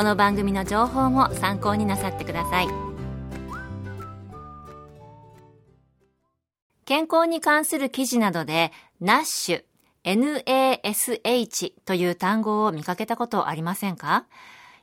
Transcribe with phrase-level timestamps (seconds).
[0.00, 2.68] この番組の情報も参考になさってください。
[6.86, 9.62] 健康に関する記事などで NASH
[10.02, 14.24] NASH という単語を見かけたことありませんか？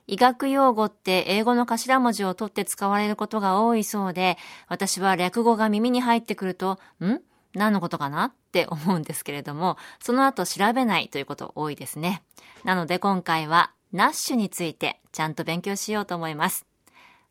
[0.05, 4.37] 医学用語って英語の頭文字を取って使われることが多いそうで、
[4.67, 7.21] 私は略語が耳に入ってくると、ん？
[7.55, 8.25] 何のことかな？
[8.25, 12.21] って思うんですけれども、その後調べないということ多いですね。
[12.63, 16.67] なので今回はナッシュについてちゃんと勉強しようと思います。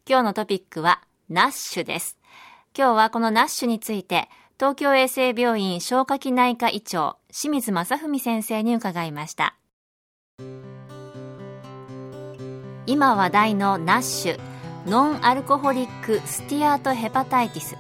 [0.05, 2.19] 今日のトピックはナッシュです。
[2.77, 4.29] 今日はこのナッシュについて
[4.59, 9.55] 東京衛生病院消化器内科医長清水正文先生に伺いました。
[12.87, 17.77] 今話題の NASH nonalcoholic steatohepatitis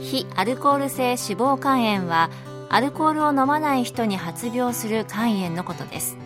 [0.00, 2.30] 非アルコール性脂肪肝炎は
[2.68, 6.16] アルコールを飲まない人に発病する肝炎のことです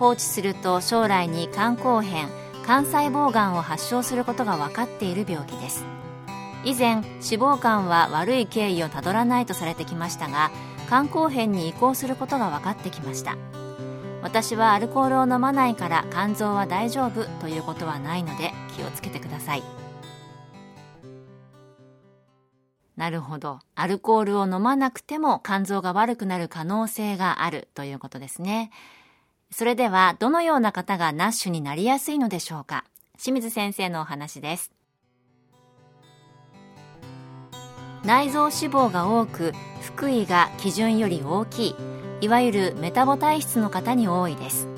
[0.00, 2.28] 放置すると将来に肝硬変
[2.64, 5.84] 肝細胞がんを発症することが分かっている病気です。
[6.64, 7.02] 以前脂
[7.36, 10.50] 肪肝は悪い経緯をたどらないとされてきましたが
[10.88, 13.36] 肝硬変に移行することが分かってきました。
[14.22, 19.62] 私はアルコールを飲まないから肝臓は大丈夫ということはないので気をつけてください。
[22.96, 23.60] なるほど。
[23.74, 28.70] アルコールを飲まなくても肝臓が悪くなる可能性があるということですね。
[29.52, 32.84] それではどのような方がナッシュになりやすいのでしょうか？
[33.18, 34.72] 清水先生のお話です。
[38.04, 39.52] 内臓脂肪が多く
[39.96, 41.74] 腹囲が基準より大きい
[42.22, 44.68] いわゆるメタボ体質の方に多いです。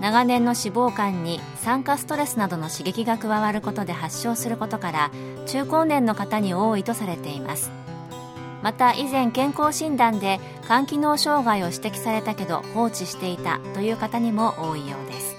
[0.00, 5.10] 長年の脂肪肝に酸化ストレスなどの刺激が加わることで発症することから
[5.46, 7.70] 中高年の方に多いとされています。
[8.62, 15.36] また以前健康診断で肝機能障害を指摘されたけど放置していたという方にも多いようです。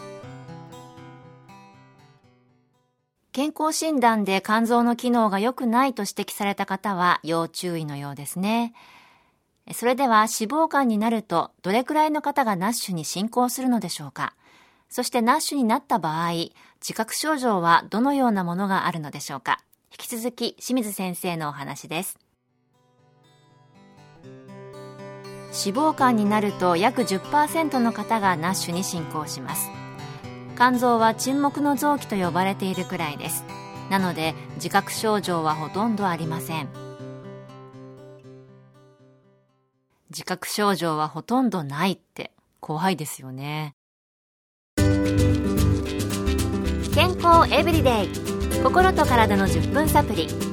[3.31, 8.73] 健康診断で肝臓の機能が良くないと指摘された方は要注意のようですね。
[9.73, 14.33] それでは脂肪肝になるとどれくらいの方がナッシュに進行するのでしょうか。
[14.89, 16.31] そしてナッシュになった場合
[16.81, 19.61] 自覚症状はどのようなものがあるのでしょうか。
[19.91, 22.19] 引き続き清水先生のお話です。
[25.63, 29.69] 脂肪肝になると約10%の方がナッシュに進行します。
[30.55, 33.43] 肝臓は沈黙の臓器と呼ばれているくらいです。
[33.91, 36.69] なので自覚症状はほとんどありません。
[40.09, 43.75] 自覚症状はほとんどないって怖いですよね。
[46.93, 48.09] 健康エブリデイ。
[48.61, 50.50] 心と体の10分サプリ。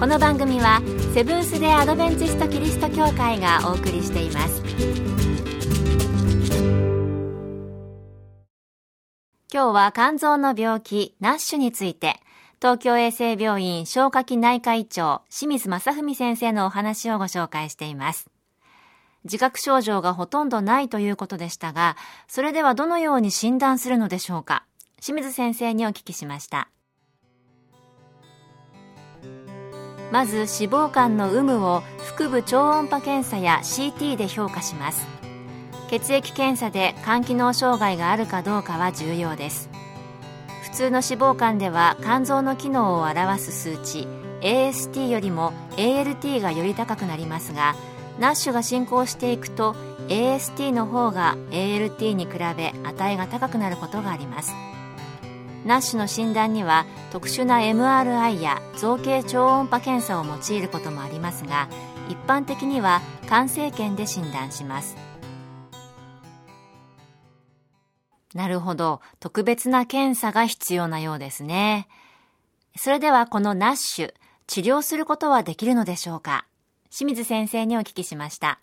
[0.00, 0.80] この番組は
[1.12, 4.62] セブンス・デ・アドベンチスト・キリスト教会がお送りしています。
[9.52, 12.18] 今日は肝臓の病気ナッシュについて
[12.62, 18.30] 東京衛生病院消化器内科医長清水正文先生のお話をご紹介しています。
[19.24, 24.64] 自覚症状がほとんどないということでしたがそれではどのように診断するのでしょうか。
[24.98, 26.70] 清水先生にお聞きしました。
[30.10, 31.82] まず脂肪肝の有無を
[32.16, 35.06] 腹部超音波検査や CT で評価します。
[35.88, 39.70] 血液検査で肝機能障害があるかどうかは重要です。
[40.62, 44.06] 普通の脂肪肝では肝臓の機能を表す数値
[44.40, 47.74] AST よりも ALT がより高くなりますが
[48.18, 49.74] ナッシュが進行していくと
[50.08, 54.52] AST の方が ALT に比べ値が高くなることがあります。
[55.64, 61.68] ナッシュの診断には特殊な MRI や造形超音波検査を用いることもありますが
[62.08, 64.96] 一般的には肝生検で診断します。
[68.34, 69.00] なるほど。
[69.18, 71.88] 特別な検査が必要なようですね。
[72.76, 74.14] それではこのナッシュ、
[74.46, 76.46] 治療することはできるのでしょうか？
[76.90, 78.60] 清水先生にお聞きしました。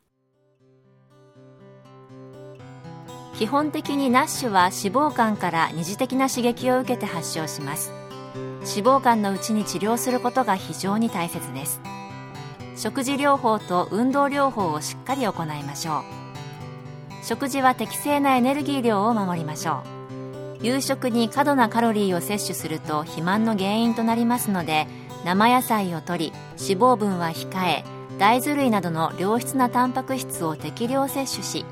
[3.38, 7.92] 基本的にナッシュは脂肪肝から二次的な刺激を受けて発症します。
[8.62, 11.80] 脂肪肝のうちに治療することが非常に大切です。
[12.75, 16.04] 食事療法と運動療法をしっかり行いましょう。
[17.24, 19.84] 食事は適正なエネルギー量を守りましょ
[20.62, 20.66] う。
[20.66, 24.88] 夕食に過度なカロリーを摂取すると肥満の原因となりますので
[25.24, 27.84] 生野菜を摂り脂肪分は控え
[28.18, 31.63] 大豆類などの良質なタンパク質を適量摂取し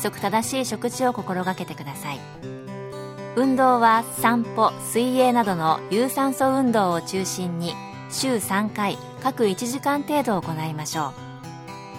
[0.00, 2.20] 則正しい食事を心がけてください。
[3.36, 7.74] 運動は散歩水泳などの有酸素運動を中心に
[8.10, 11.12] 週3回各1時間程度行いましょ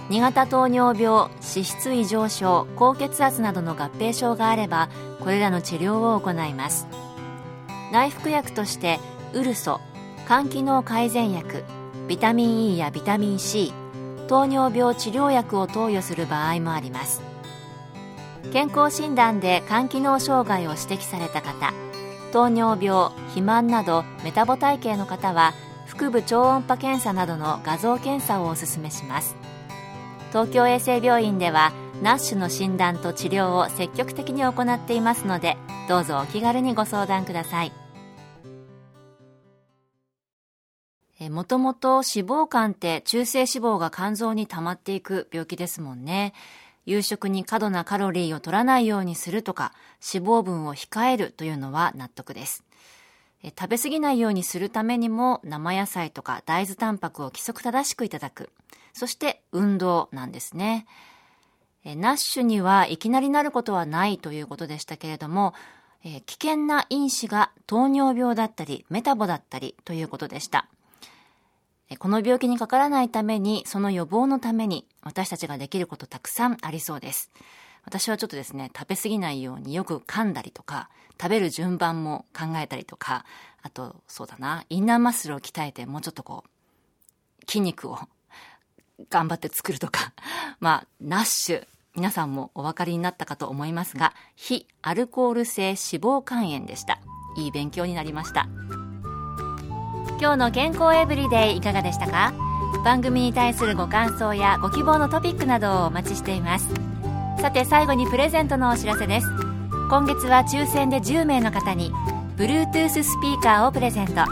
[0.09, 0.13] う。
[0.13, 4.89] 2型糖尿病脂質異常症高血圧などの合併症があれば
[5.21, 6.87] これらの治療を行います。
[7.93, 8.99] 内服薬として
[9.33, 9.79] ウルソ
[10.27, 11.63] 肝機能改善薬
[12.07, 13.73] ビタミン E やビタミン C
[14.27, 17.21] 糖尿病治療薬を投与する場合もあります。
[18.51, 21.73] 健康診断で肝機能障害を指摘された方
[22.31, 25.53] 糖尿病肥満などメタボ体系の方は
[25.87, 29.35] 腹部超音波検査などの画像検査をお勧めします。
[30.29, 37.71] 東京衛生病院ではナッシュの診断と治療を積極的に行っていますのでどうぞお気軽にご相談ください。
[41.29, 46.33] もともと脂肪肝って中性脂肪が肝臓に溜まっていく病気ですもんね。
[46.85, 49.73] 夕食に過度なカロリーを取らないようにするとか、
[50.13, 52.63] 脂肪分を控えるというのは納得です。
[53.43, 58.51] 食べ過ぎないようにするためにも生野菜とか大豆タンパクを規則正しくいただく。
[58.93, 60.85] そして運動なんですね。
[61.83, 65.53] ナッシュにはいきなりなることはないということでしたけれども、
[66.03, 70.67] 危険な因子が糖尿病だったりメタボだったりということでした。
[71.97, 77.31] この病気にかからないために、その予防のために、私たちができることたくさんありそうです。
[77.83, 80.89] 私はちょっとですね、食べ過ぎないようによく噛んだりとか、
[81.19, 83.25] 食べる順番も考えたりとか、
[83.61, 87.99] あと、そうだな、インナーマッスルを鍛えて、もうちょっとこう、筋肉を
[89.09, 90.13] 頑張って作るとか、
[90.59, 96.99] まあ、ナッシュ、皆さんもお分かりになったかと思いますが、非アルコール性脂肪肝炎でした。
[97.35, 98.47] いい勉強になりました。
[100.21, 102.31] 今日の健康エブリデイいかがでしたか？
[102.85, 106.69] 番組に対するご感想やご希望のトピックなどをお待ちしています。
[107.41, 109.27] さて最後にプレゼントのお知らせです。
[109.89, 111.91] 今月は抽選で10名の方に
[112.37, 114.23] Bluetooth スピーカーをプレゼント。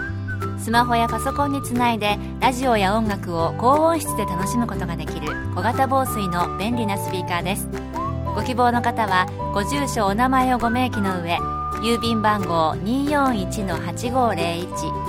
[0.60, 5.26] スマホやパソコンにつないでラジオや音楽を高音質で楽しむことができる
[5.56, 7.68] 小型防水の便利なスピーカーです。
[8.36, 9.26] ご希望の方は
[9.56, 11.40] ご住所お名前をご明記の上
[11.82, 15.09] 郵便番号241-8501